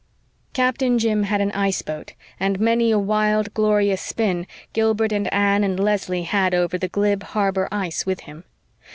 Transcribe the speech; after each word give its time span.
Captain 0.53 0.97
Jim 0.97 1.21
had 1.25 1.41
an 1.41 1.51
ice 1.51 1.83
boat, 1.83 2.13
and 2.39 2.59
many 2.59 2.89
a 2.89 2.97
wild, 2.97 3.53
glorious 3.53 4.01
spin 4.01 4.47
Gilbert 4.73 5.11
and 5.11 5.31
Anne 5.31 5.63
and 5.63 5.79
Leslie 5.79 6.23
had 6.23 6.55
over 6.55 6.75
the 6.75 6.87
glib 6.87 7.21
harbor 7.21 7.69
ice 7.71 8.03
with 8.03 8.21
him. 8.21 8.43